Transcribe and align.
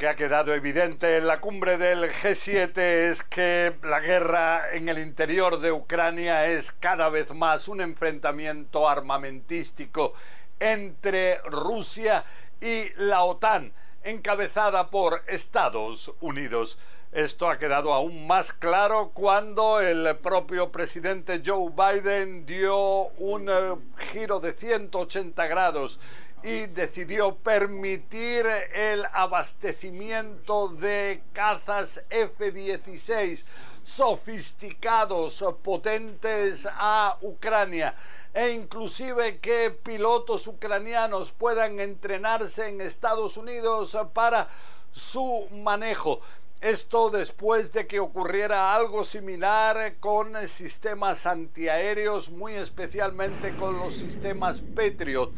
que 0.00 0.08
ha 0.08 0.16
quedado 0.16 0.54
evidente 0.54 1.18
en 1.18 1.26
la 1.26 1.42
cumbre 1.42 1.76
del 1.76 2.10
G7 2.10 2.78
es 2.78 3.22
que 3.22 3.76
la 3.82 4.00
guerra 4.00 4.72
en 4.72 4.88
el 4.88 4.98
interior 4.98 5.60
de 5.60 5.72
Ucrania 5.72 6.46
es 6.46 6.72
cada 6.72 7.10
vez 7.10 7.34
más 7.34 7.68
un 7.68 7.82
enfrentamiento 7.82 8.88
armamentístico 8.88 10.14
entre 10.58 11.36
Rusia 11.42 12.24
y 12.62 12.84
la 12.96 13.24
OTAN, 13.24 13.74
encabezada 14.02 14.90
por 14.90 15.22
Estados 15.26 16.12
Unidos. 16.20 16.78
Esto 17.12 17.50
ha 17.50 17.58
quedado 17.58 17.92
aún 17.92 18.26
más 18.26 18.52
claro 18.52 19.10
cuando 19.12 19.80
el 19.80 20.16
propio 20.18 20.70
presidente 20.70 21.42
Joe 21.44 21.70
Biden 21.70 22.46
dio 22.46 23.08
un 23.18 23.48
eh, 23.48 23.76
giro 24.12 24.38
de 24.38 24.52
180 24.52 25.46
grados 25.48 25.98
y 26.42 26.66
decidió 26.66 27.34
permitir 27.34 28.46
el 28.72 29.04
abastecimiento 29.12 30.68
de 30.68 31.22
cazas 31.32 32.02
F-16 32.08 33.44
sofisticados, 33.82 35.44
potentes 35.62 36.68
a 36.72 37.18
Ucrania 37.22 37.94
e 38.32 38.50
inclusive 38.50 39.38
que 39.38 39.70
pilotos 39.70 40.46
ucranianos 40.46 41.32
puedan 41.32 41.80
entrenarse 41.80 42.68
en 42.68 42.80
Estados 42.80 43.36
Unidos 43.36 43.96
para 44.12 44.48
su 44.92 45.48
manejo. 45.52 46.20
Esto 46.60 47.08
después 47.10 47.72
de 47.72 47.86
que 47.86 48.00
ocurriera 48.00 48.74
algo 48.74 49.02
similar 49.02 49.94
con 49.98 50.36
sistemas 50.46 51.26
antiaéreos, 51.26 52.30
muy 52.30 52.52
especialmente 52.52 53.56
con 53.56 53.78
los 53.78 53.94
sistemas 53.94 54.60
Patriot 54.60 55.32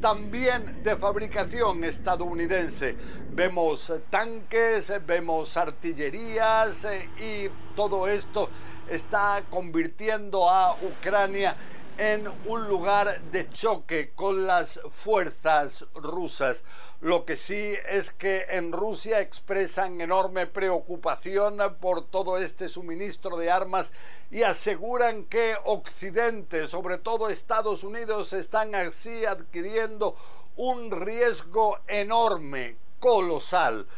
también 0.00 0.82
de 0.82 0.96
fabricación 0.96 1.82
estadounidense. 1.84 2.96
Vemos 3.32 3.92
tanques, 4.10 4.92
vemos 5.06 5.56
artillerías 5.56 6.84
eh, 6.84 7.10
y 7.18 7.74
todo 7.74 8.06
esto 8.06 8.48
está 8.88 9.42
convirtiendo 9.50 10.48
a 10.48 10.74
Ucrania 10.74 11.56
en 11.98 12.28
un 12.46 12.68
lugar 12.68 13.20
de 13.32 13.50
choque 13.50 14.12
con 14.14 14.46
las 14.46 14.80
fuerzas 14.90 15.84
rusas. 15.94 16.62
Lo 17.00 17.24
que 17.24 17.34
sí 17.34 17.74
es 17.88 18.12
que 18.12 18.46
en 18.50 18.72
Rusia 18.72 19.20
expresan 19.20 20.00
enorme 20.00 20.46
preocupación 20.46 21.58
por 21.80 22.06
todo 22.06 22.38
este 22.38 22.68
suministro 22.68 23.36
de 23.36 23.50
armas 23.50 23.90
y 24.30 24.44
aseguran 24.44 25.24
que 25.24 25.56
Occidente, 25.64 26.68
sobre 26.68 26.98
todo 26.98 27.30
Estados 27.30 27.82
Unidos, 27.82 28.32
están 28.32 28.76
así 28.76 29.24
adquiriendo 29.24 30.14
un 30.54 30.92
riesgo 30.92 31.80
enorme, 31.88 32.76
colosal. 33.00 33.88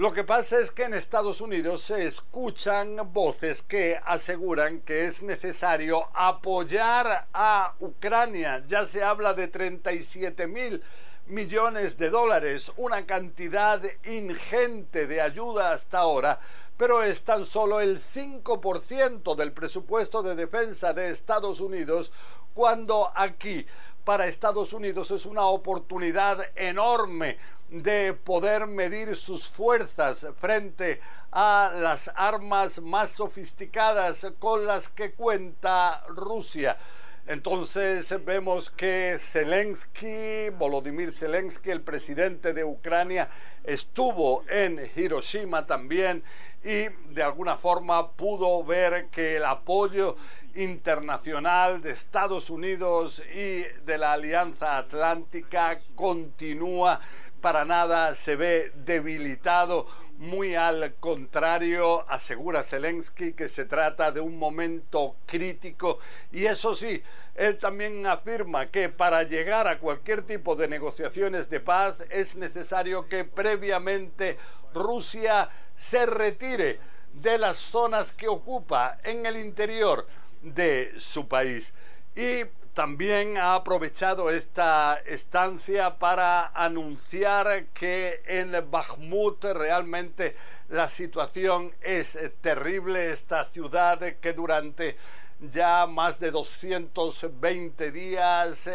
Lo 0.00 0.14
que 0.14 0.24
pasa 0.24 0.58
es 0.58 0.70
que 0.70 0.84
en 0.84 0.94
Estados 0.94 1.42
Unidos 1.42 1.82
se 1.82 2.06
escuchan 2.06 3.12
voces 3.12 3.62
que 3.62 4.00
aseguran 4.02 4.80
que 4.80 5.04
es 5.04 5.20
necesario 5.20 6.08
apoyar 6.14 7.28
a 7.34 7.74
Ucrania. 7.80 8.64
Ya 8.66 8.86
se 8.86 9.02
habla 9.04 9.34
de 9.34 9.48
37 9.48 10.46
mil 10.46 10.82
millones 11.26 11.98
de 11.98 12.08
dólares, 12.08 12.72
una 12.78 13.04
cantidad 13.04 13.82
ingente 14.06 15.06
de 15.06 15.20
ayuda 15.20 15.72
hasta 15.72 15.98
ahora, 15.98 16.40
pero 16.78 17.02
es 17.02 17.22
tan 17.22 17.44
solo 17.44 17.78
el 17.78 18.00
5% 18.00 19.34
del 19.36 19.52
presupuesto 19.52 20.22
de 20.22 20.34
defensa 20.34 20.94
de 20.94 21.10
Estados 21.10 21.60
Unidos, 21.60 22.10
cuando 22.54 23.12
aquí 23.14 23.66
para 24.04 24.26
Estados 24.26 24.72
Unidos 24.72 25.10
es 25.10 25.26
una 25.26 25.46
oportunidad 25.46 26.38
enorme 26.56 27.36
de 27.68 28.12
poder 28.12 28.66
medir 28.66 29.14
sus 29.14 29.48
fuerzas 29.48 30.26
frente 30.40 31.00
a 31.30 31.72
las 31.76 32.10
armas 32.16 32.80
más 32.80 33.10
sofisticadas 33.10 34.26
con 34.38 34.66
las 34.66 34.88
que 34.88 35.12
cuenta 35.12 36.04
Rusia. 36.08 36.76
Entonces 37.30 38.12
vemos 38.24 38.70
que 38.70 39.16
Zelensky, 39.16 40.48
Volodymyr 40.58 41.12
Zelensky, 41.12 41.70
el 41.70 41.80
presidente 41.80 42.52
de 42.52 42.64
Ucrania, 42.64 43.30
estuvo 43.62 44.42
en 44.48 44.80
Hiroshima 44.96 45.64
también 45.64 46.24
y 46.64 46.88
de 47.14 47.22
alguna 47.22 47.56
forma 47.56 48.10
pudo 48.10 48.64
ver 48.64 49.10
que 49.12 49.36
el 49.36 49.44
apoyo 49.44 50.16
internacional 50.56 51.80
de 51.80 51.92
Estados 51.92 52.50
Unidos 52.50 53.22
y 53.32 53.62
de 53.84 53.96
la 53.96 54.14
Alianza 54.14 54.76
Atlántica 54.76 55.80
continúa, 55.94 56.98
para 57.40 57.64
nada 57.64 58.16
se 58.16 58.34
ve 58.34 58.72
debilitado, 58.74 59.86
muy 60.20 60.54
al 60.54 60.96
contrario, 61.00 62.04
asegura 62.06 62.62
Zelensky 62.62 63.32
que 63.32 63.48
se 63.48 63.64
trata 63.64 64.12
de 64.12 64.20
un 64.20 64.38
momento 64.38 65.16
crítico 65.24 65.98
y 66.30 66.44
eso 66.44 66.74
sí, 66.74 67.02
él 67.34 67.56
también 67.56 68.06
afirma 68.06 68.66
que 68.66 68.90
para 68.90 69.22
llegar 69.22 69.66
a 69.66 69.78
cualquier 69.78 70.20
tipo 70.20 70.56
de 70.56 70.68
negociaciones 70.68 71.48
de 71.48 71.60
paz 71.60 71.94
es 72.10 72.36
necesario 72.36 73.08
que 73.08 73.24
previamente 73.24 74.36
Rusia 74.74 75.48
se 75.74 76.04
retire 76.04 76.78
de 77.14 77.38
las 77.38 77.56
zonas 77.56 78.12
que 78.12 78.28
ocupa 78.28 78.98
en 79.04 79.24
el 79.24 79.38
interior 79.38 80.06
de 80.42 80.92
su 80.98 81.28
país. 81.28 81.72
Y 82.16 82.44
también 82.74 83.36
ha 83.36 83.54
aprovechado 83.54 84.30
esta 84.30 85.00
estancia 85.06 85.98
para 85.98 86.46
anunciar 86.48 87.66
que 87.74 88.22
en 88.26 88.52
Bakhmut 88.70 89.44
realmente 89.44 90.34
la 90.68 90.88
situación 90.88 91.74
es 91.80 92.18
terrible. 92.40 93.10
Esta 93.10 93.50
ciudad 93.50 93.98
que 94.20 94.32
durante 94.32 94.96
ya 95.40 95.86
más 95.86 96.20
de 96.20 96.30
220 96.30 97.90
días 97.92 98.70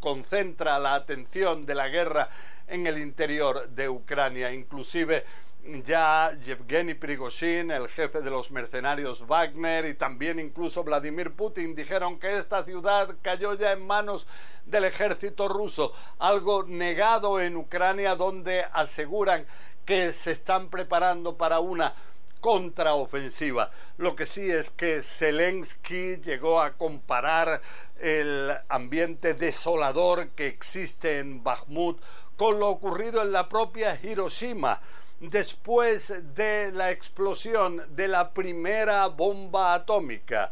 concentra 0.00 0.78
la 0.78 0.94
atención 0.94 1.66
de 1.66 1.74
la 1.74 1.88
guerra 1.88 2.28
en 2.66 2.86
el 2.86 2.98
interior 2.98 3.68
de 3.68 3.88
Ucrania. 3.88 4.52
Inclusive 4.52 5.24
ya 5.64 6.32
Yevgeny 6.44 6.94
Prigozhin, 6.94 7.70
el 7.70 7.88
jefe 7.88 8.22
de 8.22 8.30
los 8.30 8.50
mercenarios 8.50 9.26
Wagner 9.26 9.86
y 9.86 9.94
también 9.94 10.38
incluso 10.38 10.82
Vladimir 10.84 11.32
Putin 11.32 11.74
dijeron 11.74 12.18
que 12.18 12.38
esta 12.38 12.64
ciudad 12.64 13.16
cayó 13.22 13.54
ya 13.54 13.72
en 13.72 13.86
manos 13.86 14.26
del 14.64 14.84
ejército 14.84 15.48
ruso, 15.48 15.92
algo 16.18 16.64
negado 16.64 17.40
en 17.40 17.56
Ucrania 17.56 18.16
donde 18.16 18.64
aseguran 18.72 19.46
que 19.84 20.12
se 20.12 20.32
están 20.32 20.70
preparando 20.70 21.36
para 21.36 21.60
una 21.60 21.94
contraofensiva. 22.40 23.70
Lo 23.98 24.16
que 24.16 24.26
sí 24.26 24.50
es 24.50 24.70
que 24.70 25.02
Zelensky 25.02 26.16
llegó 26.16 26.60
a 26.60 26.72
comparar 26.72 27.60
el 28.00 28.50
ambiente 28.68 29.34
desolador 29.34 30.28
que 30.30 30.46
existe 30.46 31.18
en 31.18 31.42
Bakhmut 31.42 32.00
con 32.36 32.58
lo 32.58 32.68
ocurrido 32.70 33.20
en 33.20 33.32
la 33.32 33.50
propia 33.50 33.98
Hiroshima 34.02 34.80
después 35.20 36.34
de 36.34 36.72
la 36.72 36.90
explosión 36.90 37.82
de 37.94 38.08
la 38.08 38.32
primera 38.32 39.06
bomba 39.08 39.74
atómica 39.74 40.50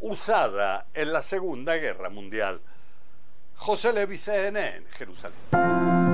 usada 0.00 0.86
en 0.94 1.12
la 1.12 1.22
Segunda 1.22 1.74
Guerra 1.74 2.08
Mundial. 2.08 2.60
José 3.56 3.92
Levi 3.92 4.20
en 4.26 4.86
Jerusalén. 4.90 6.05